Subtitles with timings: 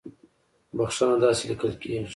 [0.77, 2.09] بخښنه داسې ليکل کېږي